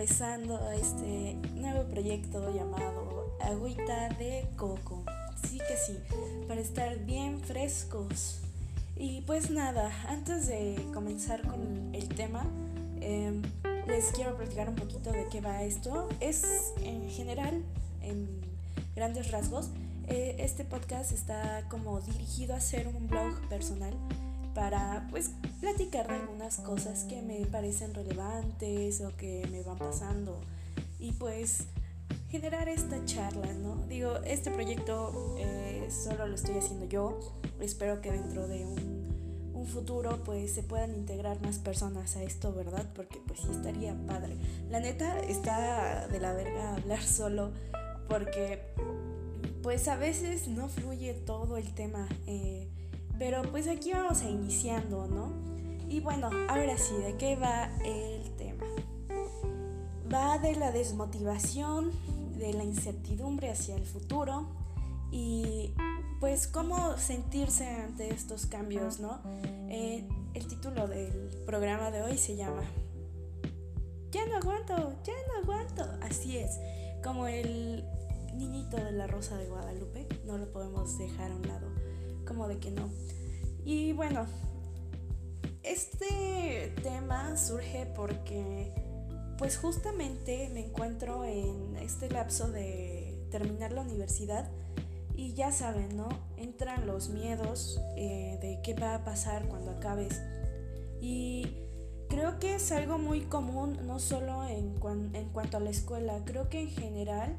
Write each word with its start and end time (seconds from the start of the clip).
empezando 0.00 0.58
este 0.70 1.36
nuevo 1.56 1.84
proyecto 1.84 2.54
llamado 2.54 3.36
Agüita 3.38 4.08
de 4.18 4.48
Coco. 4.56 5.04
Sí 5.46 5.58
que 5.58 5.76
sí, 5.76 5.98
para 6.48 6.58
estar 6.58 6.98
bien 7.00 7.38
frescos. 7.38 8.40
Y 8.96 9.20
pues 9.26 9.50
nada, 9.50 9.92
antes 10.08 10.46
de 10.46 10.82
comenzar 10.94 11.42
con 11.42 11.94
el 11.94 12.08
tema, 12.08 12.46
em, 13.02 13.42
les 13.86 14.10
quiero 14.12 14.38
platicar 14.38 14.70
un 14.70 14.74
poquito 14.74 15.12
de 15.12 15.26
qué 15.30 15.42
va 15.42 15.64
esto. 15.64 16.08
Es 16.20 16.72
en 16.82 17.10
general, 17.10 17.62
en 18.00 18.40
grandes 18.96 19.30
rasgos, 19.30 19.68
eh, 20.08 20.36
este 20.38 20.64
podcast 20.64 21.12
está 21.12 21.66
como 21.68 22.00
dirigido 22.00 22.54
a 22.54 22.60
ser 22.60 22.88
un 22.88 23.06
blog 23.06 23.38
personal 23.50 23.92
para 24.54 25.06
pues 25.10 25.30
platicar 25.60 26.08
de 26.08 26.14
algunas 26.14 26.56
cosas 26.58 27.04
que 27.04 27.22
me 27.22 27.46
parecen 27.46 27.94
relevantes 27.94 29.00
o 29.00 29.16
que 29.16 29.46
me 29.50 29.62
van 29.62 29.78
pasando 29.78 30.40
y 30.98 31.12
pues 31.12 31.64
generar 32.30 32.68
esta 32.68 33.04
charla, 33.04 33.52
¿no? 33.54 33.76
Digo, 33.88 34.16
este 34.24 34.50
proyecto 34.50 35.36
eh, 35.38 35.88
solo 35.90 36.26
lo 36.26 36.34
estoy 36.34 36.58
haciendo 36.58 36.86
yo, 36.86 37.18
espero 37.60 38.00
que 38.00 38.12
dentro 38.12 38.46
de 38.46 38.64
un, 38.64 38.90
futuro 39.66 40.18
pues 40.24 40.52
se 40.52 40.64
puedan 40.64 40.96
integrar 40.96 41.40
más 41.42 41.58
personas 41.58 42.16
a 42.16 42.24
esto, 42.24 42.52
¿verdad? 42.52 42.84
Porque 42.92 43.20
pues 43.24 43.40
sí 43.40 43.48
estaría 43.52 43.94
padre. 44.06 44.36
La 44.68 44.80
neta 44.80 45.20
está 45.20 46.08
de 46.08 46.18
la 46.18 46.32
verga 46.32 46.74
hablar 46.74 47.00
solo 47.04 47.52
porque 48.08 48.62
pues 49.62 49.86
a 49.86 49.94
veces 49.94 50.48
no 50.48 50.68
fluye 50.68 51.14
todo 51.14 51.56
el 51.56 51.72
tema. 51.72 52.08
Eh, 52.26 52.68
pero 53.20 53.42
pues 53.42 53.68
aquí 53.68 53.92
vamos 53.92 54.22
a 54.22 54.30
iniciando, 54.30 55.06
¿no? 55.06 55.30
Y 55.90 56.00
bueno, 56.00 56.30
ahora 56.48 56.78
sí, 56.78 56.94
¿de 56.94 57.18
qué 57.18 57.36
va 57.36 57.70
el 57.84 58.34
tema? 58.36 58.64
Va 60.12 60.38
de 60.38 60.56
la 60.56 60.72
desmotivación, 60.72 61.92
de 62.38 62.54
la 62.54 62.64
incertidumbre 62.64 63.50
hacia 63.50 63.76
el 63.76 63.84
futuro 63.84 64.48
y 65.12 65.74
pues 66.18 66.46
cómo 66.46 66.96
sentirse 66.96 67.68
ante 67.68 68.08
estos 68.08 68.46
cambios, 68.46 69.00
¿no? 69.00 69.20
Eh, 69.68 70.08
el 70.32 70.46
título 70.46 70.88
del 70.88 71.28
programa 71.44 71.90
de 71.90 72.00
hoy 72.00 72.16
se 72.16 72.36
llama 72.36 72.62
Ya 74.12 74.24
no 74.28 74.36
aguanto, 74.38 74.94
ya 75.04 75.12
no 75.28 75.42
aguanto. 75.42 75.84
Así 76.00 76.38
es, 76.38 76.58
como 77.04 77.26
el 77.26 77.84
niñito 78.34 78.78
de 78.78 78.92
la 78.92 79.06
Rosa 79.06 79.36
de 79.36 79.46
Guadalupe, 79.46 80.08
no 80.24 80.38
lo 80.38 80.50
podemos 80.50 80.96
dejar 80.96 81.32
a 81.32 81.34
un 81.34 81.46
lado, 81.46 81.69
como 82.30 82.46
de 82.46 82.58
que 82.58 82.70
no. 82.70 82.88
Y 83.64 83.92
bueno, 83.92 84.26
este 85.64 86.72
tema 86.82 87.36
surge 87.36 87.86
porque 87.96 88.72
pues 89.36 89.58
justamente 89.58 90.48
me 90.52 90.66
encuentro 90.66 91.24
en 91.24 91.76
este 91.76 92.08
lapso 92.08 92.48
de 92.52 93.26
terminar 93.32 93.72
la 93.72 93.82
universidad 93.82 94.48
y 95.16 95.34
ya 95.34 95.50
saben, 95.50 95.96
¿no? 95.96 96.08
Entran 96.36 96.86
los 96.86 97.08
miedos 97.08 97.80
eh, 97.96 98.38
de 98.40 98.60
qué 98.62 98.74
va 98.74 98.94
a 98.94 99.04
pasar 99.04 99.48
cuando 99.48 99.72
acabes. 99.72 100.22
Y 101.00 101.56
creo 102.08 102.38
que 102.38 102.54
es 102.54 102.70
algo 102.70 102.98
muy 102.98 103.22
común, 103.22 103.78
no 103.86 103.98
solo 103.98 104.44
en, 104.46 104.74
en 105.14 105.28
cuanto 105.30 105.56
a 105.56 105.60
la 105.60 105.70
escuela, 105.70 106.22
creo 106.24 106.48
que 106.48 106.60
en 106.60 106.70
general, 106.70 107.36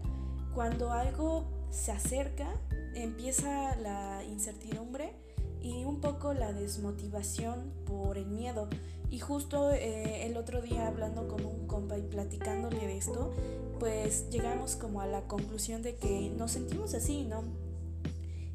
cuando 0.53 0.91
algo 0.91 1.45
se 1.71 1.91
acerca, 1.91 2.51
empieza 2.95 3.75
la 3.77 4.23
incertidumbre 4.23 5.13
y 5.61 5.83
un 5.85 6.01
poco 6.01 6.33
la 6.33 6.53
desmotivación 6.53 7.71
por 7.85 8.17
el 8.17 8.27
miedo. 8.27 8.67
Y 9.09 9.19
justo 9.19 9.71
eh, 9.71 10.25
el 10.25 10.37
otro 10.37 10.61
día 10.61 10.87
hablando 10.87 11.27
con 11.27 11.45
un 11.45 11.67
compa 11.67 11.97
y 11.97 12.01
platicándole 12.03 12.87
de 12.87 12.97
esto, 12.97 13.33
pues 13.79 14.29
llegamos 14.29 14.75
como 14.75 15.01
a 15.01 15.05
la 15.05 15.27
conclusión 15.27 15.81
de 15.81 15.95
que 15.95 16.29
nos 16.37 16.51
sentimos 16.51 16.93
así, 16.93 17.23
¿no? 17.23 17.43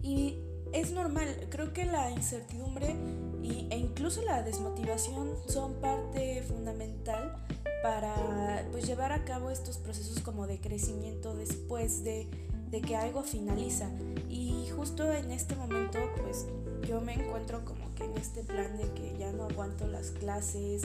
Y 0.03 0.39
es 0.73 0.93
normal, 0.93 1.29
creo 1.51 1.73
que 1.73 1.85
la 1.85 2.11
incertidumbre 2.11 2.97
y, 3.43 3.67
e 3.71 3.79
incluso 3.79 4.23
la 4.23 4.43
desmotivación 4.43 5.35
son 5.47 5.75
parte 5.75 6.43
fundamental 6.43 7.37
para 7.83 8.67
pues 8.73 8.87
llevar 8.87 9.13
a 9.13 9.25
cabo 9.25 9.51
estos 9.51 9.79
procesos 9.79 10.21
como 10.21 10.47
de 10.47 10.59
crecimiento 10.59 11.35
después 11.35 12.03
de, 12.03 12.29
de 12.71 12.81
que 12.81 12.97
algo 12.97 13.23
finaliza. 13.23 13.89
Y 14.29 14.69
justo 14.75 15.13
en 15.13 15.31
este 15.31 15.55
momento 15.57 15.99
pues 16.23 16.47
yo 16.89 17.01
me 17.01 17.15
encuentro 17.15 17.65
como 17.65 17.95
que 17.95 18.05
en 18.05 18.17
este 18.17 18.43
plan 18.43 18.77
de 18.77 18.91
que 18.93 19.17
ya 19.19 19.33
no 19.33 19.45
aguanto 19.45 19.87
las 19.87 20.11
clases, 20.11 20.83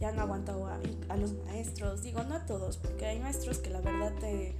ya 0.00 0.12
no 0.12 0.22
aguanto 0.22 0.66
a, 1.08 1.16
los 1.16 1.32
maestros, 1.44 2.02
digo 2.02 2.22
no 2.24 2.34
a 2.34 2.46
todos, 2.46 2.76
porque 2.76 3.06
hay 3.06 3.20
maestros 3.20 3.58
que 3.58 3.70
la 3.70 3.80
verdad 3.80 4.12
te, 4.18 4.54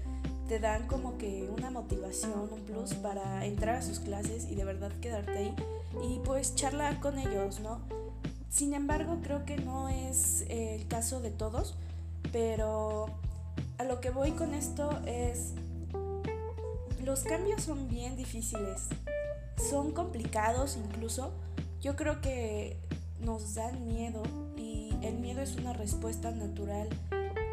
te 0.49 0.59
dan 0.59 0.87
como 0.87 1.19
que 1.19 1.49
una 1.57 1.71
motivación, 1.71 2.49
un 2.53 2.61
plus 2.61 2.95
para 2.95 3.45
entrar 3.45 3.77
a 3.77 3.83
sus 3.83 3.99
clases 3.99 4.47
y 4.51 4.55
de 4.55 4.65
verdad 4.65 4.93
quedarte 5.01 5.33
ahí 5.33 5.55
y 6.03 6.21
pues 6.25 6.55
charlar 6.55 7.01
con 7.01 7.19
ellos, 7.19 7.61
¿no? 7.61 7.81
Sin 8.51 8.73
embargo, 8.73 9.19
creo 9.23 9.45
que 9.45 9.57
no 9.57 9.89
es 9.89 10.45
el 10.49 10.87
caso 10.87 11.21
de 11.21 11.31
todos, 11.31 11.75
pero 12.31 13.07
a 13.79 13.85
lo 13.85 14.01
que 14.01 14.11
voy 14.11 14.33
con 14.33 14.55
esto 14.55 14.91
es, 15.07 15.55
los 17.05 17.23
cambios 17.23 17.63
son 17.63 17.89
bien 17.89 18.17
difíciles 18.17 18.89
son 19.57 19.93
complicados 19.93 20.77
incluso. 20.77 21.33
Yo 21.81 21.97
creo 21.97 22.21
que 22.21 22.79
nos 23.21 23.55
dan 23.55 23.87
miedo 23.87 24.23
y 24.57 24.95
el 25.03 25.19
miedo 25.19 25.41
es 25.43 25.57
una 25.57 25.73
respuesta 25.73 26.31
natural 26.31 26.89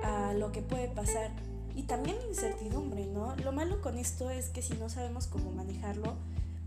a 0.03 0.33
lo 0.33 0.51
que 0.51 0.61
puede 0.61 0.87
pasar. 0.87 1.31
Y 1.75 1.83
también 1.83 2.17
incertidumbre, 2.29 3.05
¿no? 3.05 3.35
Lo 3.37 3.51
malo 3.51 3.81
con 3.81 3.97
esto 3.97 4.29
es 4.29 4.49
que 4.49 4.61
si 4.61 4.73
no 4.73 4.89
sabemos 4.89 5.27
cómo 5.27 5.51
manejarlo, 5.51 6.15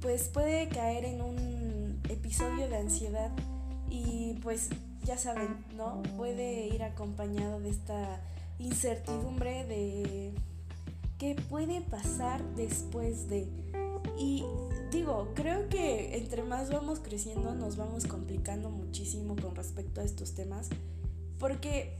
pues 0.01 0.29
puede 0.29 0.69
caer 0.69 1.05
en 1.05 1.21
un 1.21 2.01
episodio 2.09 2.69
de 2.69 2.77
ansiedad 2.77 3.31
y 3.91 4.39
pues 4.43 4.71
ya 5.05 5.19
saben, 5.19 5.65
¿no? 5.77 6.03
Puede 6.17 6.69
ir 6.69 6.83
acompañado 6.83 7.61
de 7.61 7.71
esta 7.71 8.21
incertidumbre 8.59 9.65
de 9.67 10.33
qué 11.19 11.37
puede 11.49 11.81
pasar 11.81 12.45
después 12.55 13.29
de... 13.29 13.49
Y 14.19 14.45
digo, 14.91 15.33
creo 15.35 15.69
que 15.69 16.17
entre 16.17 16.43
más 16.43 16.71
vamos 16.71 17.01
creciendo 17.01 17.55
nos 17.55 17.77
vamos 17.77 18.07
complicando 18.07 18.71
muchísimo 18.71 19.35
con 19.35 19.57
respecto 19.57 20.01
a 20.01 20.05
estos 20.05 20.35
temas, 20.35 20.69
porque 21.39 21.97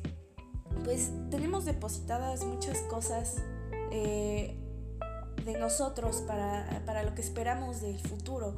pues 0.85 1.11
tenemos 1.31 1.65
depositadas 1.65 2.45
muchas 2.45 2.79
cosas 2.83 3.37
eh, 3.91 4.57
de 5.45 5.59
nosotros 5.59 6.23
para, 6.27 6.83
para 6.85 7.03
lo 7.03 7.15
que 7.15 7.23
esperamos 7.23 7.81
del 7.81 7.99
futuro. 8.01 8.57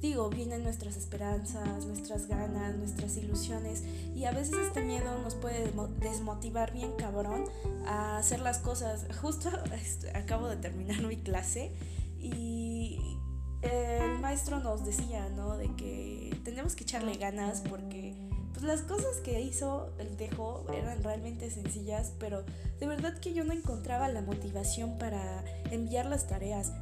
Digo, 0.00 0.30
vienen 0.30 0.62
nuestras 0.62 0.96
esperanzas, 0.96 1.86
nuestras 1.86 2.28
ganas, 2.28 2.76
nuestras 2.76 3.16
ilusiones 3.16 3.82
y 4.14 4.24
a 4.24 4.30
veces 4.30 4.54
este 4.58 4.82
miedo 4.82 5.18
nos 5.22 5.34
puede 5.34 5.72
desmotivar 6.00 6.72
bien 6.72 6.92
cabrón 6.96 7.44
a 7.84 8.18
hacer 8.18 8.40
las 8.40 8.58
cosas. 8.58 9.06
Justo 9.20 9.50
este, 9.72 10.16
acabo 10.16 10.46
de 10.48 10.56
terminar 10.56 11.02
mi 11.06 11.16
clase 11.16 11.72
y 12.20 13.18
el 13.62 14.20
maestro 14.20 14.60
nos 14.60 14.84
decía, 14.84 15.28
¿no? 15.30 15.56
De 15.56 15.74
que 15.74 16.38
tenemos 16.44 16.76
que 16.76 16.84
echarle 16.84 17.14
ganas 17.14 17.62
porque 17.68 18.14
pues 18.52 18.64
las 18.64 18.82
cosas 18.82 19.16
que 19.22 19.40
hizo, 19.40 19.92
el 19.98 20.16
dejó, 20.16 20.64
eran 20.72 21.02
realmente 21.02 21.50
sencillas, 21.50 22.12
pero 22.18 22.44
de 22.80 22.86
verdad 22.86 23.18
que 23.18 23.32
yo 23.32 23.44
no 23.44 23.52
encontraba 23.52 24.08
la 24.08 24.20
motivación 24.20 24.98
para 24.98 25.44
enviar 25.70 26.06
las 26.06 26.26
tareas. 26.26 26.72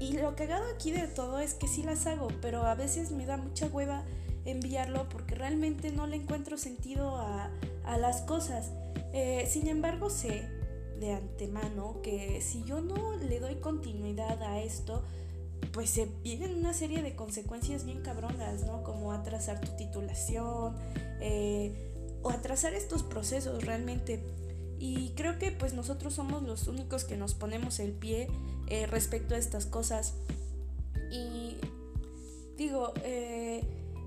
Y, 0.00 0.18
lo 0.18 0.34
cagado 0.34 0.64
aquí 0.74 0.90
de 0.90 1.06
todo 1.06 1.38
es 1.38 1.54
que 1.54 1.68
sí 1.68 1.84
las 1.84 2.06
hago, 2.06 2.28
pero 2.40 2.64
a 2.64 2.74
veces 2.74 3.12
me 3.12 3.24
da 3.24 3.36
mucha 3.36 3.66
hueva 3.66 4.04
enviarlo 4.44 5.08
porque 5.08 5.36
realmente 5.36 5.92
no 5.92 6.08
le 6.08 6.16
encuentro 6.16 6.58
sentido 6.58 7.16
a, 7.16 7.50
las 7.98 8.22
cosas. 8.22 8.72
Eh, 9.12 9.46
sin 9.48 9.68
embargo, 9.68 10.10
sé 10.10 10.48
de 10.98 11.12
antemano 11.12 12.00
que 12.02 12.40
si 12.40 12.64
yo 12.64 12.80
no 12.80 13.16
le 13.16 13.38
doy 13.38 13.56
continuidad 13.56 14.42
a 14.42 14.60
esto, 14.60 15.04
pues 15.72 15.90
se 15.90 16.06
vienen 16.22 16.54
una 16.54 16.74
serie 16.74 17.02
de 17.02 17.14
consecuencias 17.14 17.84
bien 17.84 18.02
cabronas, 18.02 18.64
¿no? 18.64 18.82
Como 18.82 19.12
atrasar 19.12 19.60
tu 19.60 19.76
titulación 19.76 20.74
eh, 21.20 22.18
o 22.22 22.30
atrasar 22.30 22.74
estos 22.74 23.02
procesos 23.02 23.64
realmente. 23.64 24.22
Y 24.78 25.10
creo 25.10 25.38
que 25.38 25.52
pues 25.52 25.74
nosotros 25.74 26.14
somos 26.14 26.42
los 26.42 26.66
únicos 26.66 27.04
que 27.04 27.16
nos 27.16 27.34
ponemos 27.34 27.78
el 27.78 27.92
pie 27.92 28.28
eh, 28.66 28.86
respecto 28.86 29.34
a 29.34 29.38
estas 29.38 29.66
cosas. 29.66 30.14
Y 31.10 31.56
digo, 32.56 32.92
eh, 33.04 33.62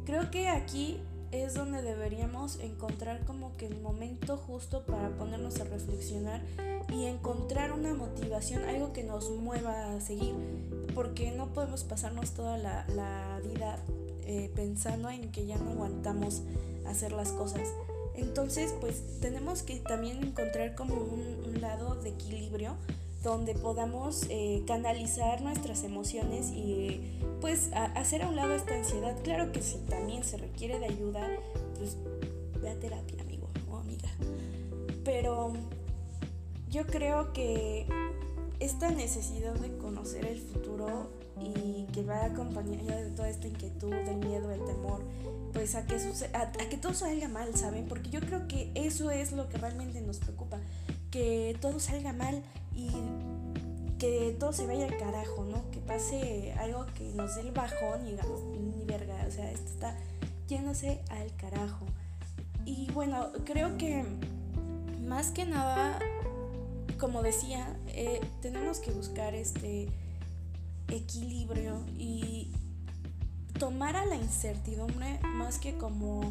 creo 0.06 0.30
que 0.32 0.50
aquí 0.50 1.00
es 1.42 1.54
donde 1.54 1.82
deberíamos 1.82 2.60
encontrar 2.60 3.24
como 3.26 3.56
que 3.58 3.68
el 3.68 3.80
momento 3.80 4.38
justo 4.38 4.86
para 4.86 5.10
ponernos 5.10 5.60
a 5.60 5.64
reflexionar 5.66 6.42
y 6.90 7.06
encontrar 7.06 7.72
una 7.72 7.94
motivación, 7.94 8.64
algo 8.64 8.94
que 8.94 9.04
nos 9.04 9.30
mueva 9.32 9.94
a 9.96 10.02
seguir, 10.02 10.36
porque 10.94 11.32
no 11.32 11.48
podemos 11.48 11.84
pasarnos 11.84 12.32
toda 12.32 12.58
la, 12.58 13.40
vida 13.44 13.78
eh, 14.26 14.52
pensando 14.56 15.10
en 15.10 15.32
que 15.32 15.46
ya 15.46 15.58
no 15.58 15.72
aguantamos 15.72 16.42
hacer 16.88 17.12
las 17.12 17.32
cosas. 17.32 17.70
Entonces, 18.16 18.74
pues 18.80 19.20
tenemos 19.20 19.62
que 19.62 19.80
también 19.80 20.24
encontrar 20.24 20.76
como 20.76 20.96
un, 20.96 21.36
lado 21.62 21.96
de 21.96 22.10
equilibrio 22.10 22.76
donde 23.26 23.56
podamos 23.56 24.28
eh, 24.30 24.64
canalizar 24.68 25.42
nuestras 25.42 25.84
emociones 25.84 26.52
y 26.52 27.02
pues 27.42 27.72
hacer 27.74 28.22
a 28.22 28.30
un 28.30 28.36
lado 28.36 28.54
esta 28.54 28.76
ansiedad. 28.76 29.16
Claro 29.24 29.52
que 29.52 29.64
si 29.64 29.80
también 29.80 30.24
se 30.24 30.38
requiere 30.38 30.80
de 30.80 30.86
ayuda, 30.86 31.28
pues 31.78 31.98
ve 32.62 32.76
terapia, 32.76 33.22
amigo 33.24 33.50
o 33.70 33.78
amiga. 33.78 34.10
Pero 35.04 35.54
yo 36.70 36.86
creo 36.86 37.34
que 37.34 37.88
esta 38.60 38.92
necesidad 38.92 39.56
de 39.56 39.76
conocer 39.78 40.26
el 40.26 40.40
futuro 40.40 41.10
y 41.42 41.86
que 41.94 42.04
va 42.04 42.26
acompañada 42.26 43.02
de 43.02 43.10
toda 43.10 43.30
esta 43.30 43.48
inquietud, 43.48 43.94
el 43.94 44.18
miedo, 44.18 44.52
el 44.52 44.64
temor, 44.66 45.02
pues 45.52 45.74
a 45.76 45.86
que, 45.86 45.96
a, 46.34 46.52
que 46.52 46.78
todo 46.78 46.94
salga 46.94 47.28
mal, 47.28 47.56
¿saben? 47.56 47.88
Porque 47.88 48.10
yo 48.10 48.20
creo 48.20 48.48
que 48.48 48.72
eso 48.76 49.10
es 49.10 49.32
lo 49.32 49.50
que 49.50 49.58
realmente 49.58 50.00
nos 50.02 50.20
preocupa, 50.20 50.60
que 51.16 51.58
todo 51.62 51.80
salga 51.80 52.12
mal 52.12 52.44
y 52.76 52.90
que 53.98 54.36
todo 54.38 54.52
se 54.52 54.68
vaya 54.68 54.86
al 54.86 54.98
carajo, 54.98 55.46
¿no? 55.46 55.72
Que 55.72 55.80
pase 55.80 56.54
algo 56.60 56.86
que 56.94 57.06
nos 57.14 57.36
dé 57.36 57.42
el 57.44 57.52
bajón 57.54 58.06
y 58.06 58.12
digamos, 58.12 58.42
ni 58.44 58.84
verga, 58.84 59.24
o 59.26 59.32
sea, 59.32 59.50
esto 59.50 59.72
está 59.72 59.98
yéndose 60.50 61.00
al 61.10 61.34
carajo. 61.38 61.86
Y 62.66 62.92
bueno, 62.92 63.32
creo 63.46 63.78
que 63.78 64.04
más 65.08 65.32
que 65.32 65.46
nada 65.46 66.00
como 66.98 67.22
decía, 67.22 67.66
eh, 67.88 68.20
tenemos 68.42 68.80
que 68.80 68.92
buscar 68.92 69.36
este 69.36 69.88
equilibrio 70.90 71.86
y 71.98 72.52
tomar 73.58 73.96
a 73.96 74.06
la 74.06 74.16
incertidumbre 74.18 75.22
más 75.24 75.60
que 75.60 75.78
como 75.78 76.22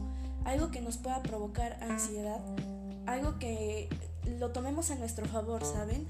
algo 0.45 0.71
que 0.71 0.83
nos 0.83 0.99
pueda 0.99 1.23
provocar 1.23 1.83
ansiedad, 1.83 2.41
algo 3.07 3.39
que 3.39 3.89
lo 4.39 4.51
tomemos 4.51 4.91
a 4.91 4.97
nuestro 4.97 5.27
favor, 5.27 5.65
¿saben? 5.65 6.07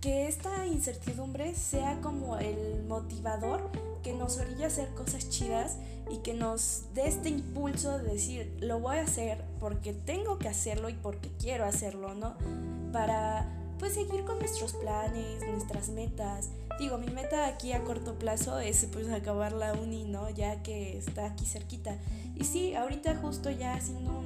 Que 0.00 0.28
esta 0.28 0.66
incertidumbre 0.66 1.54
sea 1.54 2.00
como 2.00 2.38
el 2.38 2.84
motivador 2.88 3.70
que 4.02 4.14
nos 4.14 4.38
orilla 4.38 4.64
a 4.64 4.68
hacer 4.68 4.88
cosas 4.94 5.28
chidas 5.28 5.76
y 6.10 6.18
que 6.18 6.34
nos 6.34 6.84
dé 6.94 7.06
este 7.06 7.28
impulso 7.28 7.98
de 7.98 8.12
decir, 8.12 8.56
lo 8.60 8.80
voy 8.80 8.96
a 8.96 9.02
hacer 9.02 9.44
porque 9.58 9.92
tengo 9.92 10.38
que 10.38 10.48
hacerlo 10.48 10.88
y 10.88 10.94
porque 10.94 11.30
quiero 11.38 11.64
hacerlo, 11.64 12.14
¿no? 12.14 12.34
Para 12.92 13.46
pues 13.78 13.94
seguir 13.94 14.24
con 14.24 14.38
nuestros 14.38 14.74
planes, 14.74 15.46
nuestras 15.48 15.88
metas. 15.88 16.50
Digo, 16.78 16.98
mi 16.98 17.08
meta 17.08 17.46
aquí 17.46 17.72
a 17.72 17.82
corto 17.82 18.18
plazo 18.18 18.58
es 18.58 18.86
pues 18.92 19.08
acabar 19.10 19.52
la 19.52 19.72
uni, 19.72 20.04
¿no? 20.04 20.28
Ya 20.30 20.62
que 20.62 20.98
está 20.98 21.26
aquí 21.26 21.46
cerquita. 21.46 21.96
Y 22.36 22.44
sí, 22.44 22.74
ahorita 22.74 23.16
justo 23.16 23.50
ya 23.50 23.74
haciendo 23.74 24.22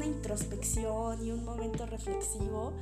una 0.00 0.06
introspección 0.06 1.26
y 1.26 1.30
un 1.30 1.44
momento 1.44 1.84
reflexivo, 1.84 2.72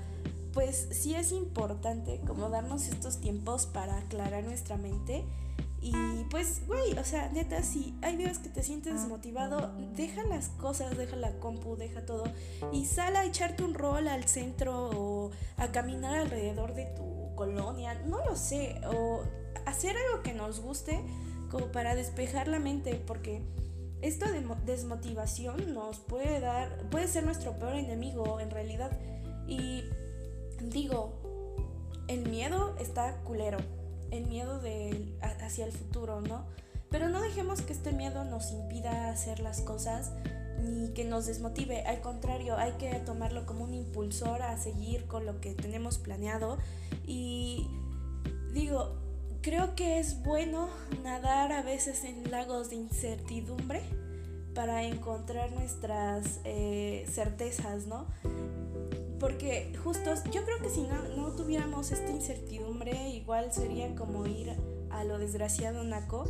pues 0.53 0.89
sí 0.93 1.15
es 1.15 1.33
importante 1.33 2.21
como 2.27 2.49
darnos 2.49 2.87
estos 2.87 3.21
tiempos 3.21 3.67
para 3.67 3.99
aclarar 3.99 4.45
nuestra 4.45 4.77
mente. 4.77 5.25
Y 5.81 5.93
pues, 6.31 6.65
güey, 6.67 6.97
o 6.97 7.05
sea, 7.05 7.29
neta, 7.31 7.63
si 7.63 7.97
hay 8.03 8.17
días 8.17 8.39
que 8.39 8.49
te 8.49 8.63
sientes 8.63 8.95
desmotivado, 8.95 9.73
deja 9.97 10.23
las 10.25 10.49
cosas, 10.51 10.97
deja 10.97 11.17
la 11.17 11.39
compu, 11.41 11.77
deja 11.77 12.07
todo 12.07 12.25
y 12.73 12.85
sal 12.85 13.17
a 13.17 13.25
echarte 13.25 13.65
un 13.65 13.75
rol 13.75 14.07
al 14.07 14.25
centro 14.25 14.91
o 14.91 15.31
a 15.57 15.69
caminar 15.69 16.15
alrededor 16.17 16.75
de 16.75 16.87
tu 16.87 17.35
colonia, 17.35 17.95
no 18.07 18.25
lo 18.25 18.37
sé, 18.37 18.81
o 18.93 19.23
hacer 19.67 19.97
algo 19.97 20.23
que 20.23 20.35
nos 20.35 20.61
guste 20.61 21.01
como 21.51 21.67
para 21.67 21.95
despejar 21.95 22.49
la 22.49 22.59
mente, 22.59 22.95
porque 23.07 23.43
esta 24.03 24.31
desmotivación 24.65 25.75
nos 25.75 25.99
puede 25.99 26.41
dar, 26.41 26.89
puede 26.91 27.09
ser 27.09 27.25
nuestro 27.25 27.59
peor 27.59 27.75
enemigo 27.75 28.41
en 28.41 28.51
realidad. 28.51 28.91
Y 29.47 29.85
digo, 30.61 31.13
el 32.09 32.29
miedo 32.29 32.77
está 32.79 33.17
culero 33.25 33.59
el 34.11 34.27
miedo 34.27 34.59
de, 34.61 35.17
hacia 35.21 35.67
el 35.67 35.73
futuro, 35.73 36.21
¿no? 36.21 36.45
Pero 36.91 37.09
no 37.09 37.21
dejemos 37.21 37.61
que 37.61 37.73
este 37.73 37.93
miedo 37.93 38.25
nos 38.25 38.51
impida 38.53 39.11
hacer 39.11 39.41
las 39.41 39.61
cosas 39.61 40.13
ni 40.63 40.89
que 40.91 41.05
nos 41.05 41.27
desmotive. 41.27 41.83
Al 41.83 42.01
contrario, 42.01 42.57
hay 42.57 42.73
que 42.73 42.93
tomarlo 43.01 43.45
como 43.45 43.65
un 43.65 43.75
impulsor 43.75 44.43
a 44.43 44.57
seguir 44.57 45.07
con 45.07 45.27
lo 45.27 45.41
que 45.41 45.55
tenemos 45.55 45.99
planeado. 45.99 46.59
Y 47.07 47.69
digo, 48.53 48.97
creo 49.49 49.75
que 49.75 49.99
es 49.99 50.23
bueno 50.23 50.69
nadar 51.03 51.53
a 51.53 51.63
veces 51.63 52.05
en 52.05 52.31
lagos 52.31 52.69
de 52.69 52.77
incertidumbre 52.77 53.81
para 54.55 54.85
encontrar 54.85 55.53
nuestras 55.53 56.41
eh, 56.45 57.07
certezas, 57.11 57.87
¿no? 57.87 58.05
Porque 59.19 59.75
justo, 59.83 60.13
yo 60.31 60.45
creo 60.45 60.59
que 60.61 60.69
si 60.69 60.83
no, 60.83 61.03
no 61.17 61.33
tuviéramos 61.33 61.93
esta 61.93 62.11
incertidumbre, 62.11 63.09
igual 63.09 63.51
sería 63.51 63.95
como 63.95 64.27
ir 64.27 64.53
a 64.91 65.05
lo 65.05 65.17
desgraciado 65.17 65.83
naco 65.83 66.29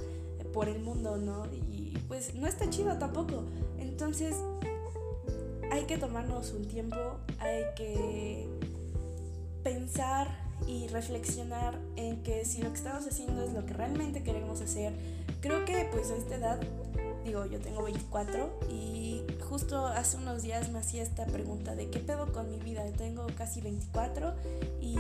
por 0.55 0.69
el 0.69 0.79
mundo, 0.79 1.17
¿no? 1.17 1.47
Y 1.47 1.99
pues 2.07 2.37
no 2.37 2.47
está 2.47 2.71
chido 2.71 2.99
tampoco. 2.99 3.43
Entonces, 3.79 4.37
hay 5.73 5.87
que 5.87 5.99
tomarnos 5.99 6.53
un 6.53 6.69
tiempo, 6.69 7.19
hay 7.41 7.65
que 7.75 8.49
pensar 9.65 10.48
y 10.67 10.89
reflexionar 10.89 11.79
en 11.97 12.23
que 12.23 12.45
si 12.45 12.63
lo 12.63 12.71
que 12.71 12.77
estamos 12.77 13.07
haciendo 13.07 13.43
es 13.43 13.53
lo 13.53 13.65
que 13.65 13.73
realmente 13.73 14.23
queremos 14.23 14.61
hacer. 14.61 14.93
Creo 15.41 15.65
que 15.65 15.89
pues 15.93 16.11
a 16.11 16.17
esta 16.17 16.35
edad, 16.37 16.61
digo, 17.25 17.47
yo 17.47 17.61
tengo 17.61 17.83
24 17.83 18.61
y 18.71 19.23
justo 19.49 19.87
hace 19.87 20.17
unos 20.17 20.43
días 20.43 20.71
me 20.71 20.79
hacía 20.79 21.03
esta 21.03 21.27
pregunta 21.27 21.75
de 21.75 21.89
qué 21.91 22.01
pedo 22.01 22.33
con 22.33 22.51
mi 22.51 22.59
vida. 22.59 22.85
Tengo 22.97 23.27
casi 23.37 23.61
24 23.61 24.35
y 24.81 24.97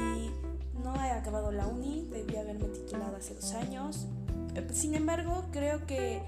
no 0.82 0.94
he 1.04 1.10
acabado 1.10 1.52
la 1.52 1.66
uni, 1.66 2.06
debí 2.10 2.36
haberme 2.36 2.68
titulado 2.68 3.16
hace 3.16 3.34
dos 3.34 3.52
años. 3.52 4.06
Sin 4.72 4.94
embargo, 4.94 5.44
creo 5.52 5.86
que 5.86 6.22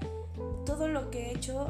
todo 0.65 0.87
lo 0.87 1.09
que 1.09 1.27
he 1.27 1.35
hecho 1.35 1.67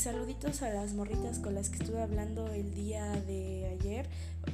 saluditos 0.00 0.62
a 0.62 0.70
las 0.70 0.94
morritas 0.94 1.38
con 1.40 1.54
las 1.54 1.68
que 1.68 1.76
estuve 1.76 2.00
hablando 2.00 2.48
el 2.48 2.72
día 2.72 3.04
de 3.26 3.76
ayer. 3.78 4.08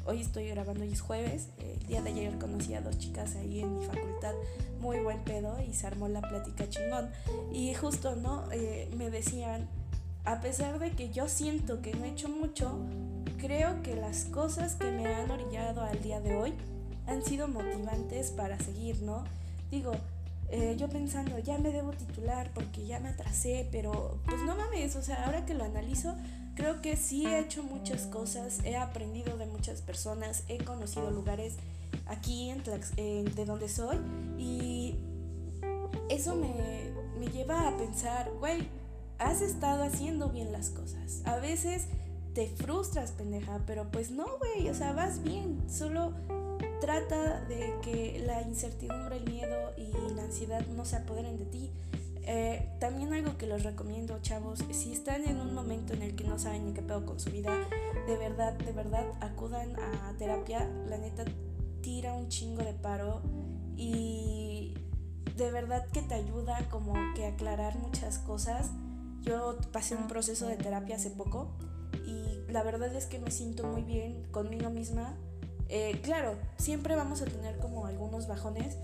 Hoy 0.04 0.20
estoy 0.20 0.48
grabando, 0.48 0.82
hoy 0.82 0.92
es 0.92 1.00
jueves. 1.00 1.50
El 1.60 1.86
día 1.86 2.02
de 2.02 2.10
ayer 2.10 2.36
conocí 2.36 2.74
a 2.74 2.80
dos 2.80 2.98
chicas 2.98 3.36
ahí 3.36 3.60
en 3.60 3.78
mi 3.78 3.86
facultad, 3.86 4.34
muy 4.80 4.98
buen 4.98 5.22
pedo 5.22 5.56
y 5.62 5.72
se 5.72 5.86
armó 5.86 6.08
la 6.08 6.20
plática 6.20 6.68
chingón. 6.68 7.10
Y 7.52 7.74
justo, 7.74 8.16
¿no? 8.16 8.50
Eh, 8.50 8.88
me 8.96 9.08
decían, 9.08 9.68
a 10.24 10.40
pesar 10.40 10.80
de 10.80 10.90
que 10.90 11.10
yo 11.10 11.28
siento 11.28 11.80
que 11.80 11.94
no 11.94 12.06
he 12.06 12.08
hecho 12.08 12.28
mucho, 12.28 12.80
creo 13.38 13.82
que 13.82 13.94
las 13.94 14.24
cosas 14.24 14.74
que 14.74 14.90
me 14.90 15.06
han 15.14 15.30
orillado 15.30 15.82
al 15.82 16.02
día 16.02 16.20
de 16.20 16.34
hoy 16.34 16.54
han 17.06 17.24
sido 17.24 17.46
motivantes 17.46 18.32
para 18.32 18.58
seguir, 18.58 19.00
¿no? 19.02 19.22
Digo, 19.70 19.92
eh, 20.50 20.76
yo 20.78 20.88
pensando, 20.88 21.38
ya 21.38 21.58
me 21.58 21.72
debo 21.72 21.90
titular 21.92 22.50
porque 22.54 22.86
ya 22.86 23.00
me 23.00 23.08
atrasé, 23.08 23.68
pero 23.72 24.20
pues 24.24 24.42
no 24.42 24.56
mames, 24.56 24.96
o 24.96 25.02
sea, 25.02 25.24
ahora 25.24 25.44
que 25.44 25.54
lo 25.54 25.64
analizo, 25.64 26.14
creo 26.54 26.80
que 26.80 26.96
sí 26.96 27.26
he 27.26 27.38
hecho 27.40 27.62
muchas 27.62 28.02
cosas, 28.06 28.60
he 28.64 28.76
aprendido 28.76 29.36
de 29.36 29.46
muchas 29.46 29.82
personas, 29.82 30.44
he 30.48 30.58
conocido 30.58 31.10
lugares 31.10 31.56
aquí 32.06 32.50
en 32.50 32.62
de 33.34 33.44
donde 33.44 33.68
soy 33.68 33.98
y 34.38 34.96
eso 36.08 36.36
me, 36.36 36.54
me 37.18 37.26
lleva 37.28 37.68
a 37.68 37.76
pensar, 37.76 38.30
güey, 38.38 38.68
has 39.18 39.40
estado 39.40 39.82
haciendo 39.82 40.28
bien 40.30 40.52
las 40.52 40.70
cosas. 40.70 41.22
A 41.24 41.36
veces 41.36 41.88
te 42.34 42.48
frustras, 42.48 43.12
pendeja, 43.12 43.60
pero 43.66 43.90
pues 43.90 44.10
no, 44.10 44.26
güey, 44.38 44.68
o 44.68 44.74
sea, 44.74 44.92
vas 44.92 45.22
bien. 45.22 45.58
Solo 45.70 46.12
trata 46.86 47.40
de 47.46 47.74
que 47.82 48.22
la 48.24 48.42
incertidumbre, 48.42 49.16
el 49.16 49.28
miedo 49.28 49.72
y 49.76 50.14
la 50.14 50.22
ansiedad 50.22 50.64
no 50.68 50.84
se 50.84 50.94
apoderen 50.94 51.36
de 51.36 51.44
ti. 51.46 51.72
Eh, 52.22 52.68
también 52.78 53.12
algo 53.12 53.36
que 53.36 53.48
les 53.48 53.64
recomiendo, 53.64 54.20
chavos, 54.22 54.64
si 54.70 54.92
están 54.92 55.24
en 55.24 55.40
un 55.40 55.52
momento 55.52 55.94
en 55.94 56.02
el 56.02 56.14
que 56.14 56.22
no 56.22 56.38
saben 56.38 56.64
ni 56.64 56.74
qué 56.74 56.82
pedo 56.82 57.04
con 57.04 57.18
su 57.18 57.30
vida, 57.30 57.52
de 58.06 58.16
verdad, 58.16 58.52
de 58.52 58.70
verdad, 58.70 59.04
acudan 59.20 59.74
a 59.76 60.14
terapia. 60.16 60.70
La 60.88 60.96
neta 60.96 61.24
tira 61.80 62.12
un 62.12 62.28
chingo 62.28 62.62
de 62.62 62.72
paro 62.72 63.20
y 63.76 64.74
de 65.36 65.50
verdad 65.50 65.86
que 65.88 66.02
te 66.02 66.14
ayuda 66.14 66.68
como 66.70 66.94
que 67.16 67.26
aclarar 67.26 67.76
muchas 67.78 68.18
cosas 68.20 68.70
yo 69.26 69.58
pasé 69.72 69.96
un 69.96 70.06
proceso 70.06 70.46
de 70.46 70.56
terapia 70.56 70.94
hace 70.94 71.10
poco 71.10 71.50
y 72.06 72.50
la 72.52 72.62
verdad 72.62 72.94
es 72.94 73.06
que 73.06 73.18
me 73.18 73.32
siento 73.32 73.64
muy 73.64 73.82
bien 73.82 74.22
conmigo 74.30 74.70
misma. 74.70 75.16
Eh, 75.68 76.00
claro, 76.02 76.36
siempre 76.58 76.94
vamos 76.94 77.22
a 77.22 77.24
tener 77.24 77.58
como 77.58 77.86
algunos 77.86 78.28
bajones, 78.28 78.76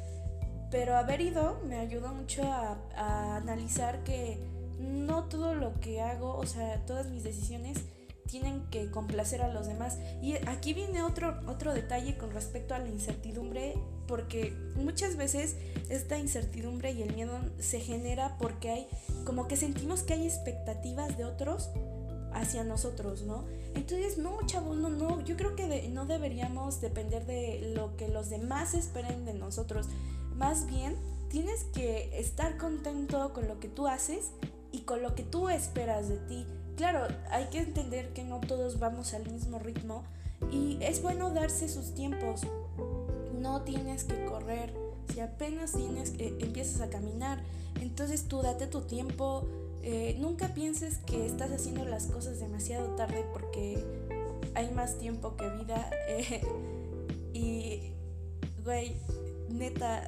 pero 0.70 0.96
haber 0.96 1.20
ido 1.20 1.60
me 1.66 1.76
ayudó 1.76 2.08
mucho 2.08 2.42
a, 2.42 2.78
a 2.96 3.36
analizar 3.36 4.02
que 4.04 4.38
no 4.78 5.24
todo 5.24 5.54
lo 5.54 5.78
que 5.80 6.00
hago, 6.00 6.36
o 6.36 6.46
sea, 6.46 6.84
todas 6.86 7.08
mis 7.08 7.22
decisiones 7.22 7.78
tienen 8.26 8.62
que 8.70 8.90
complacer 8.90 9.42
a 9.42 9.48
los 9.48 9.66
demás. 9.66 9.98
Y 10.22 10.36
aquí 10.48 10.72
viene 10.72 11.02
otro, 11.02 11.38
otro 11.46 11.74
detalle 11.74 12.16
con 12.16 12.30
respecto 12.30 12.74
a 12.74 12.78
la 12.78 12.88
incertidumbre, 12.88 13.74
porque 14.06 14.52
muchas 14.74 15.16
veces 15.16 15.56
esta 15.90 16.18
incertidumbre 16.18 16.92
y 16.92 17.02
el 17.02 17.14
miedo 17.14 17.38
se 17.58 17.80
genera 17.80 18.36
porque 18.38 18.70
hay 18.70 18.88
como 19.24 19.48
que 19.48 19.56
sentimos 19.56 20.02
que 20.02 20.14
hay 20.14 20.26
expectativas 20.26 21.16
de 21.16 21.24
otros 21.24 21.70
hacia 22.32 22.64
nosotros, 22.64 23.22
¿no? 23.22 23.44
Entonces, 23.74 24.18
no, 24.18 24.38
chavos, 24.46 24.76
no, 24.76 24.90
no, 24.90 25.22
yo 25.22 25.36
creo 25.36 25.56
que 25.56 25.88
no 25.88 26.06
deberíamos 26.06 26.80
depender 26.80 27.26
de 27.26 27.72
lo 27.74 27.96
que 27.96 28.08
los 28.08 28.28
demás 28.30 28.74
esperen 28.74 29.24
de 29.24 29.34
nosotros. 29.34 29.88
Más 30.36 30.66
bien, 30.66 30.96
tienes 31.28 31.64
que 31.64 32.18
estar 32.18 32.58
contento 32.58 33.32
con 33.32 33.48
lo 33.48 33.58
que 33.58 33.68
tú 33.68 33.86
haces 33.86 34.32
y 34.72 34.80
con 34.80 35.02
lo 35.02 35.14
que 35.14 35.22
tú 35.22 35.48
esperas 35.48 36.08
de 36.08 36.18
ti. 36.18 36.46
Claro, 36.76 37.06
hay 37.30 37.46
que 37.46 37.58
entender 37.58 38.12
que 38.12 38.24
no 38.24 38.40
todos 38.40 38.78
vamos 38.78 39.14
al 39.14 39.30
mismo 39.30 39.58
ritmo 39.58 40.04
y 40.50 40.78
es 40.80 41.02
bueno 41.02 41.30
darse 41.30 41.68
sus 41.68 41.94
tiempos. 41.94 42.42
No 43.38 43.62
tienes 43.62 44.04
que 44.04 44.24
correr. 44.24 44.74
Si 45.12 45.20
apenas 45.20 45.72
tienes, 45.72 46.10
que 46.10 46.36
empiezas 46.40 46.80
a 46.80 46.90
caminar, 46.90 47.42
entonces 47.80 48.28
tú 48.28 48.42
date 48.42 48.66
tu 48.66 48.82
tiempo, 48.82 49.46
eh, 49.82 50.16
nunca 50.20 50.54
pienses 50.54 50.98
que 50.98 51.26
estás 51.26 51.50
haciendo 51.50 51.84
las 51.84 52.06
cosas 52.06 52.38
demasiado 52.40 52.94
tarde 52.94 53.24
porque 53.32 53.84
hay 54.54 54.70
más 54.70 54.98
tiempo 54.98 55.36
que 55.36 55.48
vida. 55.50 55.90
Y, 57.34 57.94
güey, 58.62 58.94
neta, 59.48 60.06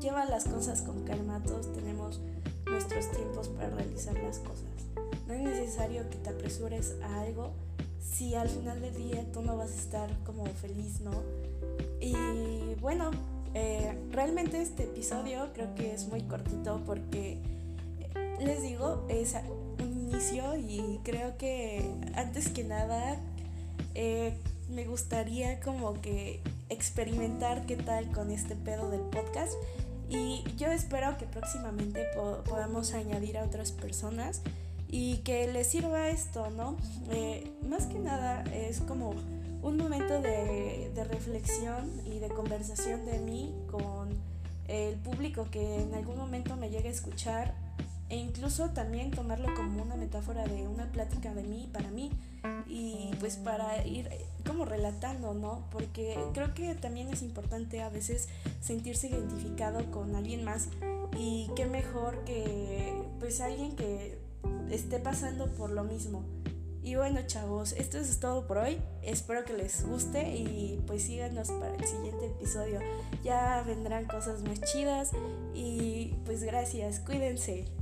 lleva 0.00 0.24
las 0.24 0.44
cosas 0.44 0.82
con 0.82 1.04
calma. 1.04 1.40
Todos 1.44 1.72
tenemos 1.72 2.20
nuestros 2.66 3.08
tiempos 3.12 3.48
para 3.48 3.70
realizar 3.70 4.14
las 4.20 4.40
cosas. 4.40 4.66
No 5.28 5.34
es 5.34 5.42
necesario 5.42 6.10
que 6.10 6.16
te 6.16 6.30
apresures 6.30 6.96
a 7.04 7.20
algo 7.20 7.52
si 8.00 8.34
al 8.34 8.48
final 8.48 8.80
del 8.80 8.94
día 8.94 9.24
tú 9.32 9.42
no 9.42 9.56
vas 9.56 9.70
a 9.70 9.76
estar 9.76 10.18
como 10.24 10.44
feliz, 10.46 11.00
¿no? 11.00 11.12
Y 12.00 12.74
bueno, 12.80 13.12
eh, 13.54 13.96
realmente 14.10 14.60
este 14.60 14.84
episodio 14.84 15.50
creo 15.54 15.74
que 15.74 15.94
es 15.94 16.08
muy 16.08 16.22
cortito 16.22 16.82
porque 16.84 17.38
les 18.44 18.62
digo, 18.62 19.04
es 19.08 19.34
un 19.80 20.10
inicio 20.10 20.56
y 20.56 21.00
creo 21.04 21.36
que 21.36 21.88
antes 22.14 22.48
que 22.48 22.64
nada 22.64 23.16
eh, 23.94 24.34
me 24.68 24.84
gustaría 24.84 25.60
como 25.60 26.00
que 26.00 26.40
experimentar 26.68 27.66
qué 27.66 27.76
tal 27.76 28.10
con 28.10 28.30
este 28.30 28.56
pedo 28.56 28.90
del 28.90 29.00
podcast 29.00 29.52
y 30.08 30.44
yo 30.56 30.68
espero 30.68 31.16
que 31.18 31.26
próximamente 31.26 32.04
podamos 32.44 32.92
añadir 32.94 33.38
a 33.38 33.44
otras 33.44 33.72
personas 33.72 34.42
y 34.88 35.18
que 35.18 35.50
les 35.50 35.68
sirva 35.68 36.08
esto, 36.08 36.50
¿no? 36.50 36.76
Eh, 37.10 37.50
más 37.66 37.86
que 37.86 37.98
nada 37.98 38.44
es 38.52 38.80
como 38.80 39.14
un 39.62 39.76
momento 39.76 40.20
de, 40.20 40.90
de 40.94 41.04
reflexión 41.04 41.90
y 42.04 42.18
de 42.18 42.28
conversación 42.28 43.06
de 43.06 43.18
mí 43.20 43.54
con 43.70 44.10
el 44.68 44.96
público 44.96 45.48
que 45.50 45.82
en 45.82 45.94
algún 45.94 46.18
momento 46.18 46.56
me 46.56 46.68
llegue 46.68 46.88
a 46.88 46.92
escuchar 46.92 47.54
e 48.12 48.16
incluso 48.16 48.68
también 48.68 49.10
tomarlo 49.10 49.54
como 49.54 49.82
una 49.82 49.96
metáfora 49.96 50.44
de 50.44 50.68
una 50.68 50.84
plática 50.92 51.32
de 51.32 51.44
mí 51.44 51.66
para 51.72 51.90
mí 51.90 52.10
y 52.66 53.08
pues 53.20 53.36
para 53.36 53.86
ir 53.86 54.06
como 54.46 54.66
relatando, 54.66 55.32
¿no? 55.32 55.64
Porque 55.70 56.18
creo 56.34 56.52
que 56.52 56.74
también 56.74 57.08
es 57.08 57.22
importante 57.22 57.80
a 57.80 57.88
veces 57.88 58.28
sentirse 58.60 59.08
identificado 59.08 59.90
con 59.90 60.14
alguien 60.14 60.44
más 60.44 60.68
y 61.16 61.50
qué 61.56 61.64
mejor 61.64 62.22
que 62.24 62.92
pues 63.18 63.40
alguien 63.40 63.76
que 63.76 64.18
esté 64.70 64.98
pasando 64.98 65.46
por 65.46 65.70
lo 65.70 65.82
mismo. 65.82 66.22
Y 66.82 66.96
bueno 66.96 67.20
chavos, 67.26 67.72
esto 67.72 67.96
es 67.96 68.20
todo 68.20 68.46
por 68.46 68.58
hoy. 68.58 68.78
Espero 69.02 69.46
que 69.46 69.54
les 69.54 69.86
guste 69.86 70.36
y 70.36 70.82
pues 70.86 71.04
síganos 71.04 71.50
para 71.50 71.74
el 71.76 71.84
siguiente 71.86 72.26
episodio. 72.26 72.80
Ya 73.24 73.62
vendrán 73.66 74.04
cosas 74.04 74.42
más 74.42 74.60
chidas 74.60 75.12
y 75.54 76.12
pues 76.26 76.42
gracias, 76.42 77.00
cuídense. 77.00 77.81